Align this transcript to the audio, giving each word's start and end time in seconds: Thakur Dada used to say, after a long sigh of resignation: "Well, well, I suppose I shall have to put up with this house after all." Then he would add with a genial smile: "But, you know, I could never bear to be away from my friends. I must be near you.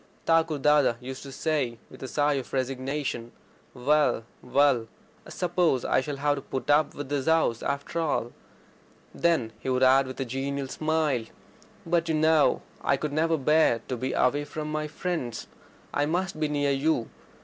Thakur 0.25 0.57
Dada 0.57 0.95
used 0.99 1.21
to 1.21 1.31
say, 1.31 1.77
after 1.93 1.95
a 1.95 2.01
long 2.01 2.07
sigh 2.07 2.33
of 2.33 2.53
resignation: 2.53 3.31
"Well, 3.75 4.25
well, 4.41 4.87
I 5.27 5.29
suppose 5.29 5.85
I 5.85 6.01
shall 6.01 6.15
have 6.15 6.37
to 6.37 6.41
put 6.41 6.71
up 6.71 6.95
with 6.95 7.09
this 7.09 7.27
house 7.27 7.61
after 7.61 7.99
all." 7.99 8.31
Then 9.13 9.53
he 9.59 9.69
would 9.69 9.83
add 9.83 10.07
with 10.07 10.19
a 10.19 10.25
genial 10.25 10.69
smile: 10.69 11.25
"But, 11.85 12.09
you 12.09 12.15
know, 12.15 12.63
I 12.83 12.97
could 12.97 13.13
never 13.13 13.37
bear 13.37 13.81
to 13.89 13.95
be 13.95 14.13
away 14.13 14.43
from 14.43 14.71
my 14.71 14.87
friends. 14.87 15.45
I 15.93 16.07
must 16.07 16.39
be 16.39 16.47
near 16.47 16.71
you. 16.71 17.11